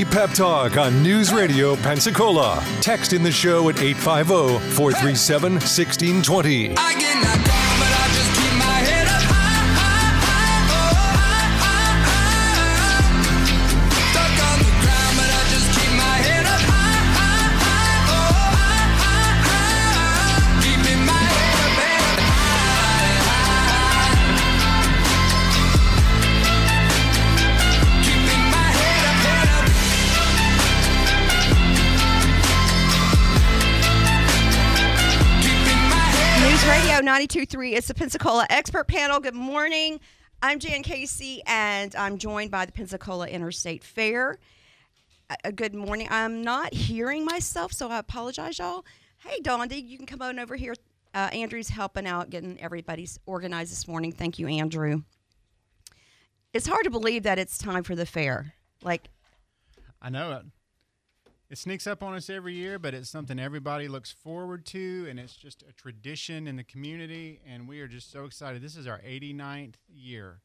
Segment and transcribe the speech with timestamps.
[0.00, 2.64] Daily Pep Talk on News Radio Pensacola.
[2.80, 6.74] Text in the show at 850 437 1620.
[37.30, 37.76] 92.3.
[37.76, 39.20] It's the Pensacola Expert Panel.
[39.20, 40.00] Good morning.
[40.42, 44.40] I'm Jan Casey, and I'm joined by the Pensacola Interstate Fair.
[45.30, 46.08] Uh, uh, good morning.
[46.10, 48.84] I'm not hearing myself, so I apologize, y'all.
[49.18, 50.74] Hey, Dondi, you can come on over here.
[51.14, 54.10] Uh, Andrew's helping out, getting everybody's organized this morning.
[54.10, 55.02] Thank you, Andrew.
[56.52, 58.54] It's hard to believe that it's time for the fair.
[58.82, 59.08] Like,
[60.02, 60.42] I know it.
[61.50, 65.18] It sneaks up on us every year, but it's something everybody looks forward to, and
[65.18, 68.62] it's just a tradition in the community, and we are just so excited.
[68.62, 70.42] This is our 89th year.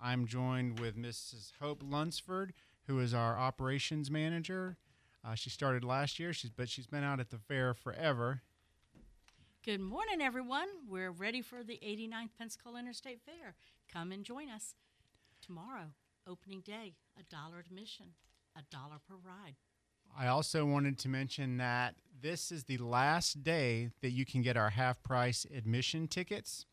[0.00, 1.50] I'm joined with Mrs.
[1.60, 2.54] Hope Lunsford,
[2.86, 4.76] who is our operations manager.
[5.26, 8.42] Uh, she started last year, she's but she's been out at the fair forever.
[9.64, 10.68] Good morning, everyone.
[10.88, 13.56] We're ready for the 89th Pensacola Interstate Fair.
[13.92, 14.76] Come and join us
[15.42, 15.94] tomorrow,
[16.28, 18.10] opening day, a dollar admission,
[18.56, 19.56] a dollar per ride.
[20.16, 24.56] I also wanted to mention that this is the last day that you can get
[24.56, 26.66] our half price admission tickets.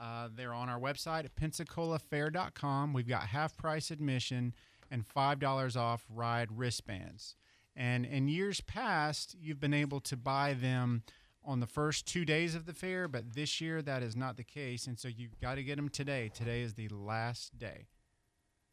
[0.00, 2.92] Uh, they're on our website at PensacolaFair.com.
[2.92, 4.54] We've got half price admission
[4.90, 7.36] and $5 off ride wristbands.
[7.76, 11.02] And in years past, you've been able to buy them
[11.44, 14.44] on the first two days of the fair, but this year that is not the
[14.44, 14.86] case.
[14.86, 16.30] And so you've got to get them today.
[16.32, 17.86] Today is the last day.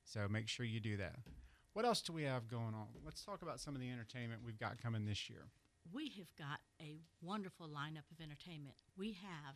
[0.06, 1.18] So make sure you do that.
[1.76, 2.88] What else do we have going on?
[3.04, 5.42] Let's talk about some of the entertainment we've got coming this year.
[5.94, 8.78] We have got a wonderful lineup of entertainment.
[8.98, 9.56] We have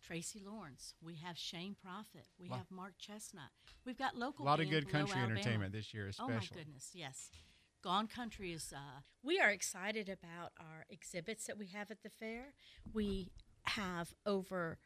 [0.00, 0.94] Tracy Lawrence.
[1.02, 2.28] We have Shane Profitt.
[2.38, 3.50] We Lot- have Mark Chesnutt.
[3.84, 5.40] We've got local A lot of good country Alabama.
[5.40, 6.32] entertainment this year, especially.
[6.32, 6.64] Oh my especially.
[6.64, 7.30] goodness, yes.
[7.82, 8.72] Gone Country is.
[8.72, 12.54] Uh, we are excited about our exhibits that we have at the fair.
[12.92, 13.32] We
[13.64, 14.78] have over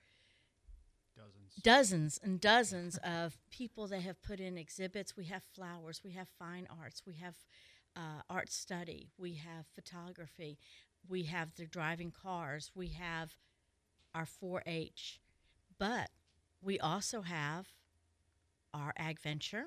[1.20, 1.62] Dozens.
[1.62, 5.16] dozens and dozens of people that have put in exhibits.
[5.16, 7.34] We have flowers, we have fine arts, we have
[7.96, 10.58] uh, art study, we have photography,
[11.08, 13.36] we have the driving cars, we have
[14.14, 15.20] our 4-H,
[15.78, 16.10] but
[16.62, 17.68] we also have
[18.72, 19.66] our ag venture,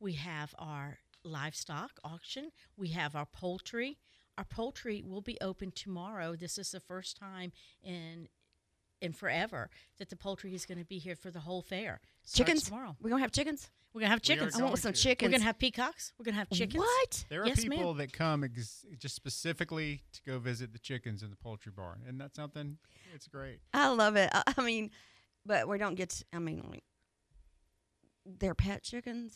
[0.00, 3.98] we have our livestock auction, we have our poultry.
[4.38, 6.34] Our poultry will be open tomorrow.
[6.34, 7.52] This is the first time
[7.82, 8.28] in
[9.02, 9.68] in forever
[9.98, 12.00] that the poultry is going to be here for the whole fair.
[12.22, 12.62] Starts chickens?
[12.64, 12.96] tomorrow.
[13.00, 13.70] We're going to have chickens?
[13.92, 14.54] We're going to have We are chickens.
[14.58, 15.08] I want some to.
[15.08, 16.12] We're going to have peacocks.
[16.18, 16.78] We're going to have chickens.
[16.82, 17.24] What?
[17.28, 17.78] There are Yes, ma'am.
[17.78, 22.00] people that come ex- just specifically to go visit the chickens in the poultry barn.
[22.08, 22.78] and that's that something?
[23.14, 23.58] It's great.
[23.74, 24.30] I love it.
[24.32, 24.90] I, I mean,
[25.44, 26.08] but we don't get.
[26.10, 26.84] To, I mean, like,
[28.24, 29.34] they're pet chickens,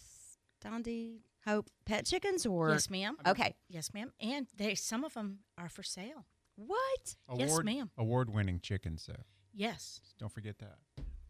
[0.64, 1.18] Dondi.
[1.44, 3.16] Hope pet chickens or Yes, ma'am.
[3.26, 3.54] okay.
[3.68, 4.12] Yes, ma'am.
[4.20, 6.26] And they some of them are for sale.
[6.56, 7.16] What?
[7.36, 7.90] Yes, Award, ma'am.
[7.98, 9.22] Award-winning chickens, though.
[9.56, 10.00] Yes.
[10.18, 10.76] Don't forget that.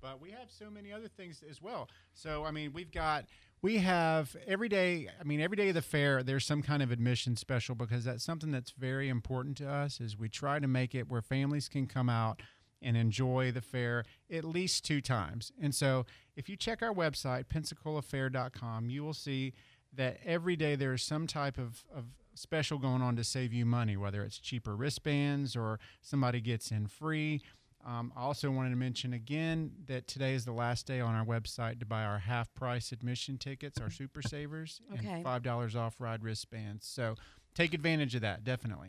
[0.02, 1.88] But we have so many other things as well.
[2.12, 3.24] So I mean, we've got
[3.62, 5.08] we have every day.
[5.18, 8.22] I mean, every day of the fair, there's some kind of admission special because that's
[8.22, 10.00] something that's very important to us.
[10.00, 12.42] Is we try to make it where families can come out
[12.82, 15.50] and enjoy the fair at least two times.
[15.60, 16.04] And so,
[16.36, 19.54] if you check our website PensacolaFair.com, you will see
[19.94, 22.04] that every day there is some type of, of
[22.34, 26.86] special going on to save you money, whether it's cheaper wristbands or somebody gets in
[26.86, 27.40] free.
[27.86, 31.24] Um, I also wanted to mention again that today is the last day on our
[31.24, 35.06] website to buy our half price admission tickets, our Super Savers, Okay.
[35.08, 36.84] and $5 off ride wristbands.
[36.86, 37.14] So
[37.54, 38.88] take advantage of that, definitely.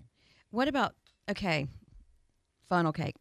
[0.49, 0.95] What about
[1.29, 1.67] okay?
[2.69, 3.15] Funnel cake.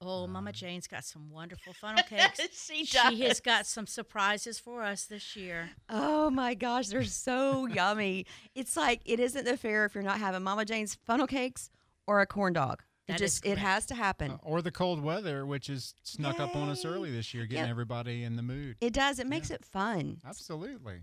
[0.00, 2.40] Oh, Mama Jane's got some wonderful funnel cakes.
[2.52, 5.70] she She has got some surprises for us this year.
[5.88, 8.26] Oh my gosh, they're so yummy.
[8.54, 11.70] It's like it isn't the fair if you're not having Mama Jane's funnel cakes
[12.06, 12.82] or a corn dog.
[13.08, 14.32] It That is just it has to happen.
[14.32, 17.64] Uh, or the cold weather, which has snuck up on us early this year, getting
[17.64, 17.70] Yep.
[17.70, 18.76] everybody in the mood.
[18.80, 19.18] it does.
[19.18, 20.20] It makes it fun.
[20.24, 21.02] Absolutely.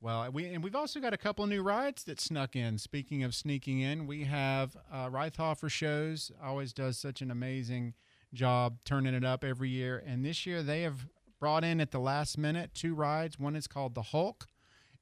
[0.00, 2.78] Well, we and we've also got a couple new rides that snuck in.
[2.78, 6.32] Speaking of sneaking in, we have uh, Reithoffer shows.
[6.42, 7.92] Always does such an amazing
[8.32, 10.02] job turning it up every year.
[10.06, 11.06] And this year they have
[11.38, 13.38] brought in at the last minute two rides.
[13.38, 14.46] One is called the Hulk,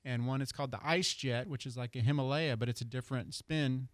[0.05, 2.85] and one is called the Ice Jet, which is like a Himalaya, but it's a
[2.85, 3.87] different spin.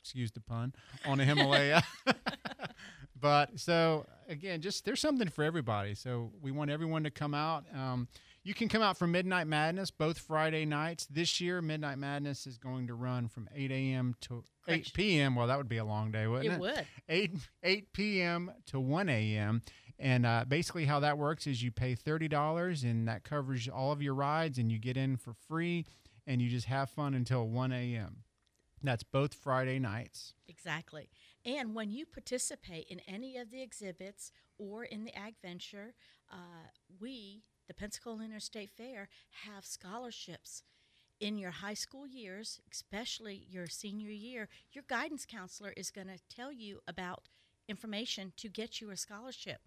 [0.00, 0.72] Excuse the pun
[1.04, 1.82] on a Himalaya.
[3.20, 5.94] but so again, just there's something for everybody.
[5.94, 7.64] So we want everyone to come out.
[7.74, 8.08] Um,
[8.44, 11.06] you can come out for Midnight Madness both Friday nights.
[11.06, 14.14] This year, Midnight Madness is going to run from 8 a.m.
[14.22, 15.34] to 8 p.m.
[15.34, 16.54] Well, that would be a long day, wouldn't it?
[16.54, 16.86] It would.
[17.08, 18.52] 8 8 p.m.
[18.66, 19.62] to 1 a.m.
[19.98, 23.90] And uh, basically, how that works is you pay thirty dollars, and that covers all
[23.90, 25.86] of your rides, and you get in for free,
[26.26, 28.18] and you just have fun until 1 a.m.
[28.82, 30.34] That's both Friday nights.
[30.46, 31.10] Exactly.
[31.44, 35.94] And when you participate in any of the exhibits or in the Ag Venture,
[36.32, 36.68] uh,
[37.00, 39.08] we, the Pensacola Interstate Fair,
[39.46, 40.62] have scholarships.
[41.20, 46.20] In your high school years, especially your senior year, your guidance counselor is going to
[46.32, 47.28] tell you about
[47.68, 49.62] information to get you a scholarship.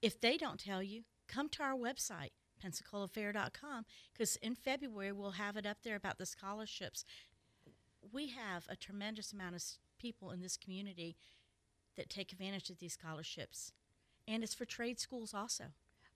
[0.00, 2.30] If they don't tell you, come to our website,
[2.64, 7.04] pensacolafair.com, because in February we'll have it up there about the scholarships
[8.12, 9.62] we have a tremendous amount of
[9.98, 11.16] people in this community
[11.96, 13.72] that take advantage of these scholarships.
[14.28, 15.64] And it's for trade schools also.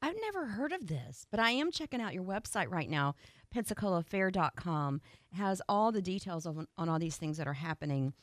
[0.03, 3.15] I've never heard of this, but I am checking out your website right now,
[3.55, 5.01] PensacolaFair.com.
[5.35, 8.15] Has all the details on, on all these things that are happening.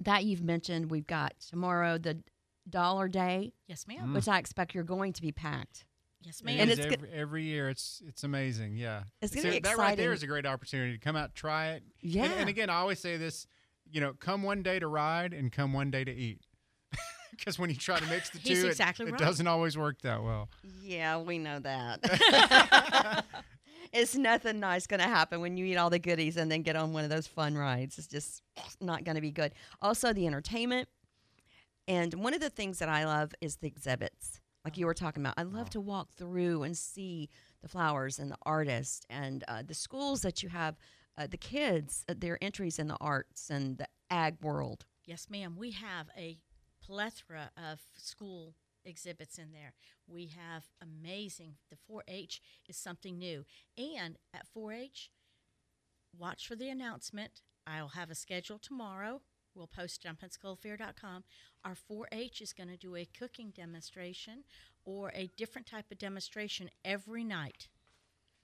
[0.00, 2.22] That you've mentioned, we've got tomorrow the
[2.68, 4.08] Dollar Day, Yes, ma'am.
[4.10, 4.14] Mm.
[4.14, 5.84] which I expect you're going to be packed.
[6.24, 6.60] Yes, It ma'am.
[6.60, 7.68] And it's every, every year.
[7.68, 8.76] It's it's amazing.
[8.76, 11.34] Yeah, It's gonna So be That right there is a great opportunity to come out,
[11.34, 11.82] try it.
[12.02, 12.24] And- Yeah.
[12.32, 13.46] And, again, I always say this.
[13.90, 16.40] You know, come one day to ride and come one day to eat.
[17.36, 19.18] Because when you try to mix the He's two, it- exactly it, right.
[19.18, 20.48] doesn't always work that well.
[20.82, 23.24] Yeah, we know that.
[23.92, 26.76] it's nothing nice going to happen when you eat all the goodies and then get
[26.76, 27.98] on one of those fun rides.
[27.98, 28.42] It's just
[28.80, 29.52] not going to be good.
[29.80, 30.88] Also, the entertainment.
[31.88, 35.22] And one of the things that I love is the exhibits, like you were talking
[35.22, 35.34] about.
[35.36, 37.28] I love to walk through and see
[37.62, 40.76] the flowers and the artists and uh, the schools that you have,
[41.18, 44.86] uh, the kids, uh, their entries in the arts and the ag world.
[45.04, 45.56] Yes, ma'am.
[45.58, 46.38] We have a
[46.84, 48.54] plethora of school
[48.84, 49.74] exhibits in there.
[50.06, 51.54] We have amazing.
[51.70, 53.44] The 4 H is something new.
[53.76, 55.10] And at 4 H,
[56.16, 57.42] watch for the announcement.
[57.66, 59.22] I'll have a schedule tomorrow.
[59.54, 61.24] We'll post it on PensacolaFair.com.
[61.64, 64.44] Our 4 H is going to do a cooking demonstration
[64.84, 67.68] or a different type of demonstration every night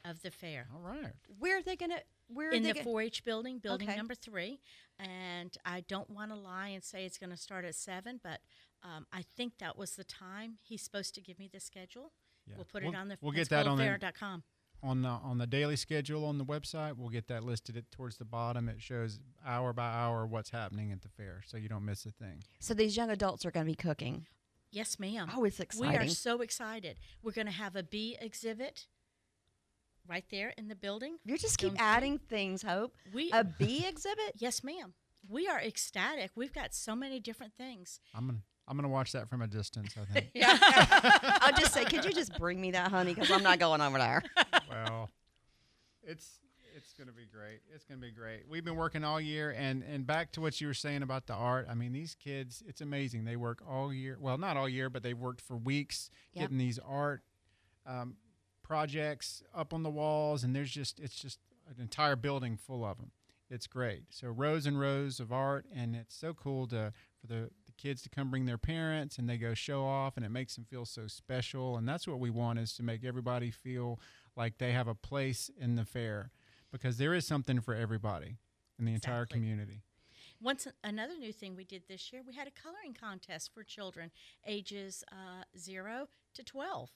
[0.04, 1.12] of the fair All right.
[1.38, 2.00] Where are they going to?
[2.28, 3.96] Where in the gonna- 4-H building, building Okay.
[3.96, 4.60] number three.
[4.98, 8.40] And I don't want to lie and say it's going to start at seven, but
[8.82, 12.12] um, I think that was the time he's supposed to give me the schedule.
[12.46, 12.54] Yeah.
[12.56, 14.42] We'll put We'll- it on the we'll get that on the- PensacolaFair.com.
[14.80, 18.16] On the on the daily schedule on the website, we'll get that listed at, towards
[18.16, 18.68] the bottom.
[18.68, 22.12] It shows hour by hour what's happening at the fair, so you don't miss a
[22.12, 22.44] thing.
[22.60, 24.26] So these young adults are going to be cooking.
[24.70, 25.30] Yes, ma'am.
[25.34, 25.98] Oh, it's exciting!
[25.98, 26.98] we are so excited.
[27.22, 28.86] We're going to have a bee exhibit
[30.06, 31.16] right there in the building.
[31.24, 31.84] You just keep Don't you?
[31.84, 32.94] adding things, Hope.
[33.12, 34.32] We A bee exhibit?
[34.36, 34.94] yes, ma'am.
[35.28, 36.30] We are ecstatic.
[36.36, 38.00] We've got so many different things.
[38.14, 39.94] I'm gonna I'm gonna watch that from a distance.
[40.00, 40.30] I think.
[40.34, 40.56] Yeah.
[41.40, 43.14] I'll just say, could you just bring me that, honey?
[43.14, 44.22] Because I'm not going over there.
[44.68, 45.10] Well,
[46.02, 46.40] it's
[46.76, 47.60] it's gonna be great.
[47.74, 48.44] It's gonna be great.
[48.48, 51.34] We've been working all year, and and back to what you were saying about the
[51.34, 51.66] art.
[51.70, 53.24] I mean, these kids, it's amazing.
[53.24, 54.16] They work all year.
[54.20, 56.42] Well, not all year, but they've worked for weeks Yep.
[56.44, 57.22] getting these art
[57.86, 58.16] um,
[58.62, 61.38] projects up on the walls, and there's just it's just
[61.68, 63.10] an entire building full of them.
[63.50, 64.02] It's great.
[64.10, 68.02] So rows and rows of art, and it's so cool to for the, the kids
[68.02, 70.84] to come bring their parents, and they go show off, and it makes them feel
[70.84, 71.76] so special.
[71.78, 73.98] And that's what we want is to make everybody feel
[74.38, 76.30] like they have a place in the fair,
[76.72, 78.36] because there is something for everybody
[78.78, 79.82] in the entire community.
[80.40, 84.12] Once another new thing we did this year, we had a coloring contest for children
[84.46, 86.90] ages uh, zero to twelve,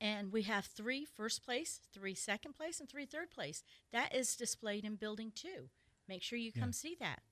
[0.00, 3.64] and we have three first place, three second place, and three third place.
[3.92, 5.70] That is displayed in Building Two.
[6.06, 6.60] Make sure you Yeah.
[6.60, 7.22] come see that.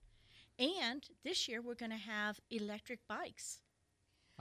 [0.59, 3.61] And this year we're going to have electric bikes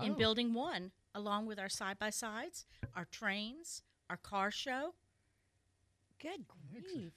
[0.01, 0.15] in Oh.
[0.15, 2.65] Building One, along with our side by sides,
[2.95, 4.93] our trains, our car show.
[6.21, 7.13] Good grief.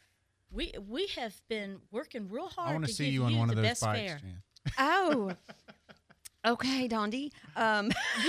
[0.53, 3.51] We we have been working real hard I want to to see you on one
[3.51, 4.21] of those best bikes.
[4.21, 4.43] Jan.
[4.79, 5.33] Oh.
[6.43, 7.33] Okay, Dondi.
[7.55, 7.91] Um,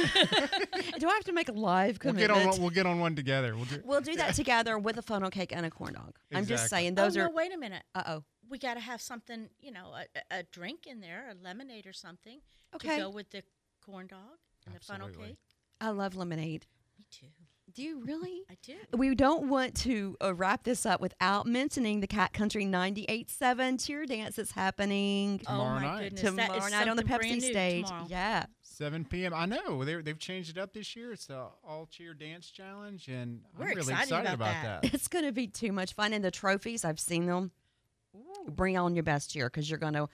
[0.99, 2.17] do I have to make a live We'll commitment?
[2.19, 2.49] get on.
[2.49, 3.55] one- We'll get on one together.
[3.55, 3.81] We'll do.
[3.85, 6.15] We'll do that together with a funnel cake and a corn dog.
[6.33, 7.29] I'm just saying those oh, are.
[7.29, 7.83] no, wait a minute.
[7.95, 8.23] Uh oh.
[8.49, 11.87] we got to have something, you know, a, a- a drink in there, a lemonade
[11.87, 12.41] or something
[12.75, 12.97] Okay.
[12.97, 13.43] to go with the
[13.85, 14.19] corn dog
[14.65, 15.37] and the funnel cake.
[15.79, 16.65] I love lemonade.
[16.99, 17.27] Me too.
[17.73, 18.43] Do you really?
[18.49, 18.75] I do.
[18.97, 24.05] We don't want to uh, wrap this up without mentioning the Cat Country 98.7 cheer
[24.05, 26.03] dance that's happening Tomorrow oh my night.
[26.15, 27.85] goodness, tomorrow is night on the Pepsi brand new stage.
[27.87, 28.07] tomorrow.
[28.09, 28.45] Yeah.
[28.61, 29.33] 7 p.m.
[29.33, 31.13] I know they they've changed it up this year.
[31.13, 34.81] It's the all cheer dance challenge, and We're I'm really excited excited about about that.
[34.81, 34.93] that.
[34.93, 36.13] It's going to be too much fun.
[36.13, 37.51] And the trophies, I've seen them.
[38.15, 38.51] Ooh.
[38.51, 40.09] Bring on your best cheer because you're going to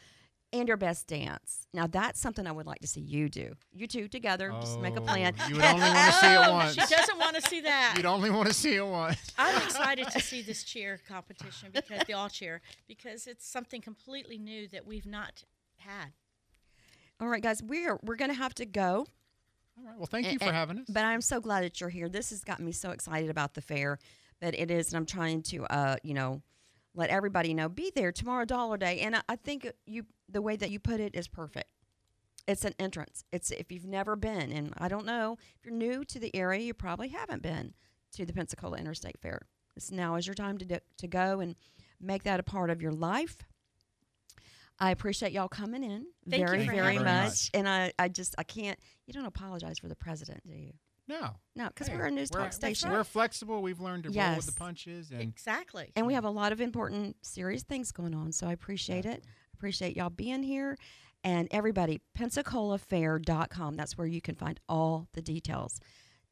[0.54, 1.68] and your best dance.
[1.74, 3.54] Now that's something I would like to see you do.
[3.74, 5.34] You two together, just make a Oh, plan.
[5.50, 6.74] You would only want to see it Oh, once.
[6.74, 7.94] She doesn't want to see that.
[7.98, 9.18] You'd only want to see it once.
[9.38, 14.38] I'm excited to see this cheer competition because the all cheer because it's something completely
[14.38, 15.44] new that we've not
[15.78, 16.08] had.
[17.20, 19.06] All right, guys, we're we're gonna have to go.
[19.78, 19.98] All right.
[19.98, 20.86] Well, thank you And- for and- having us.
[20.90, 22.10] But I'm so glad that you're here.
[22.10, 24.00] This has gotten me so excited about the fair
[24.40, 26.42] that it is, and I'm trying to, uh, you know,
[26.94, 27.70] let everybody know.
[27.70, 31.00] Be there tomorrow, Dollar Day, and I, I think you the way that you put
[31.00, 31.70] it is perfect.
[32.48, 33.26] It's an entrance.
[33.32, 36.62] It's if you've never been, and I don't know if you're new to the area,
[36.62, 37.74] you probably haven't been
[38.14, 39.42] to the Pensacola Interstate Fair.
[39.76, 41.56] This now is your time to do, to go and
[42.00, 43.44] make that a part of your life.
[44.80, 47.50] I appreciate y'all coming in Thank you very, very having much.
[47.54, 48.78] And I, I just, I can't.
[49.08, 50.74] You don't apologize for the president, do you?
[51.08, 51.32] no.
[51.56, 52.92] No, because Hey, we're a news we're- talk station.
[52.92, 53.62] We're flexible.
[53.64, 55.92] We've learned to roll with the punches, and Exactly.
[55.96, 58.32] and we have a lot of important, serious things going on.
[58.32, 59.24] So I appreciate it.
[59.58, 60.78] Appreciate y'all being here.
[61.24, 63.76] And everybody, PensacolaFair.com.
[63.76, 65.80] That's where you can find all the details.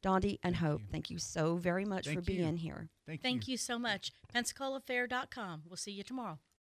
[0.04, 0.88] Dondi and Hope, you.
[0.92, 2.22] thank you so very much for you.
[2.22, 2.90] being here.
[3.08, 4.12] thank, Thank you so much.
[4.34, 5.64] PensacolaFair.com.
[5.68, 6.38] We'll see you tomorrow.